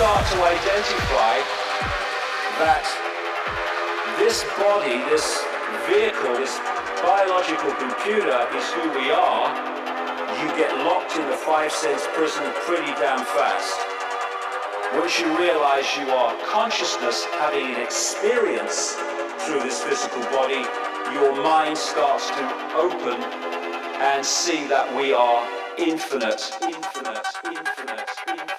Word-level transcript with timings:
start 0.00 0.24
to 0.32 0.40
identify 0.40 1.36
that 2.56 2.88
this 4.16 4.48
body, 4.56 4.96
this 5.12 5.44
vehicle, 5.84 6.40
this 6.40 6.56
biological 7.04 7.68
computer 7.76 8.48
is 8.56 8.64
who 8.72 8.88
we 8.96 9.12
are, 9.12 9.44
you 10.40 10.48
get 10.56 10.72
locked 10.88 11.20
in 11.20 11.28
the 11.28 11.36
five 11.36 11.70
sense 11.70 12.08
prison 12.16 12.40
pretty 12.64 12.88
damn 12.96 13.20
fast. 13.36 13.76
Once 14.96 15.20
you 15.20 15.28
realize 15.36 15.84
you 15.98 16.08
are 16.08 16.32
consciousness 16.48 17.26
having 17.36 17.66
an 17.66 17.82
experience 17.82 18.96
through 19.44 19.60
this 19.60 19.84
physical 19.84 20.24
body, 20.32 20.64
your 21.12 21.36
mind 21.44 21.76
starts 21.76 22.30
to 22.30 22.44
open 22.72 23.20
and 24.00 24.24
see 24.24 24.64
that 24.64 24.88
we 24.96 25.12
are 25.12 25.46
infinite, 25.76 26.40
infinite, 26.64 27.20
infinite, 27.44 28.08
infinite, 28.24 28.49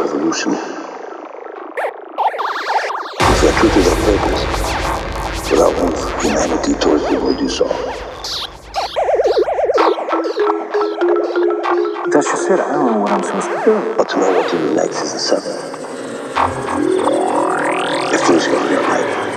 revolution 0.00 0.28
evolution, 0.28 0.52
if 3.20 3.40
their 3.40 3.52
truth 3.58 3.76
is 3.76 3.88
our 3.88 3.96
purpose, 4.04 5.50
without 5.50 5.74
move 5.82 6.22
humanity 6.22 6.72
towards 6.74 7.04
the 7.08 7.16
world 7.20 7.40
you 7.40 7.48
saw. 7.48 7.68
That's 12.10 12.30
just 12.30 12.50
it. 12.50 12.60
I 12.60 12.72
don't 12.72 12.92
know 12.92 12.98
what 12.98 13.12
I'm 13.12 13.22
supposed 13.22 13.48
to 13.48 13.64
do. 13.64 13.94
But 13.96 14.08
to 14.10 14.16
know 14.18 14.32
what 14.32 14.48
to 14.50 14.56
relax 14.56 15.02
is 15.02 15.14
a 15.14 15.18
seven. 15.18 15.52
If 18.14 18.28
there's 18.28 18.46
going 18.46 18.62
to 18.62 18.68
be 18.68 18.76
alright. 18.76 19.27